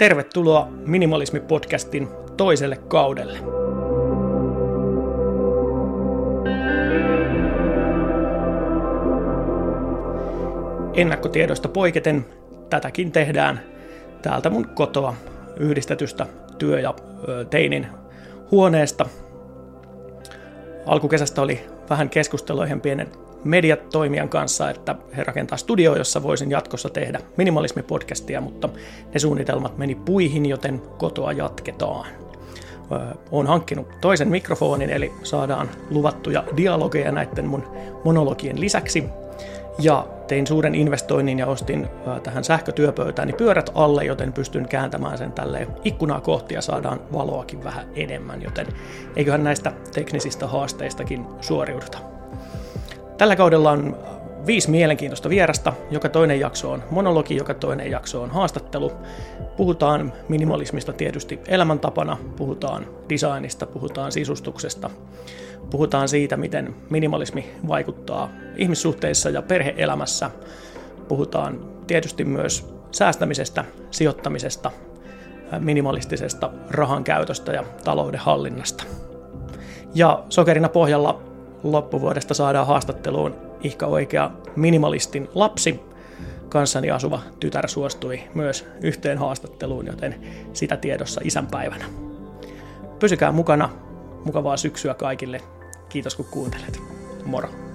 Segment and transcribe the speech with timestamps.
[0.00, 3.38] Tervetuloa Minimalismi-podcastin toiselle kaudelle.
[10.94, 12.26] Ennakkotiedoista poiketen
[12.70, 13.60] tätäkin tehdään
[14.22, 15.14] täältä mun kotoa
[15.56, 16.26] yhdistetystä
[16.58, 16.94] työ- ja
[17.50, 17.86] teinin
[18.50, 19.06] huoneesta.
[20.86, 21.60] Alkukesästä oli
[21.90, 23.08] vähän keskustelua ihan pienen
[23.44, 28.68] mediatoimijan kanssa, että he rakentaa studio, jossa voisin jatkossa tehdä minimalismipodcastia, mutta
[29.14, 32.06] ne suunnitelmat meni puihin, joten kotoa jatketaan.
[33.30, 37.64] Olen hankkinut toisen mikrofonin, eli saadaan luvattuja dialogeja näiden mun
[38.04, 39.04] monologien lisäksi.
[39.82, 41.88] Ja tein suuren investoinnin ja ostin
[42.22, 47.86] tähän sähkötyöpöytääni pyörät alle, joten pystyn kääntämään sen tälle ikkunaa kohti ja saadaan valoakin vähän
[47.94, 48.66] enemmän, joten
[49.16, 51.98] eiköhän näistä teknisistä haasteistakin suoriuduta.
[53.18, 53.96] Tällä kaudella on
[54.46, 55.72] viisi mielenkiintoista vierasta.
[55.90, 58.92] Joka toinen jakso on monologi, joka toinen jakso on haastattelu.
[59.56, 64.90] Puhutaan minimalismista tietysti elämäntapana, puhutaan designista, puhutaan sisustuksesta,
[65.70, 70.30] puhutaan siitä, miten minimalismi vaikuttaa ihmissuhteissa ja perheelämässä.
[71.08, 74.70] Puhutaan tietysti myös säästämisestä, sijoittamisesta,
[75.58, 78.84] minimalistisesta rahan käytöstä ja talouden hallinnasta.
[79.94, 81.22] Ja sokerina pohjalla
[81.62, 85.80] loppuvuodesta saadaan haastatteluun ihka oikea minimalistin lapsi.
[86.48, 90.14] Kanssani asuva tytär suostui myös yhteen haastatteluun, joten
[90.52, 91.84] sitä tiedossa isänpäivänä.
[92.98, 93.68] Pysykää mukana,
[94.24, 95.40] mukavaa syksyä kaikille.
[95.88, 96.80] Kiitos kun kuuntelet.
[97.24, 97.69] Moro!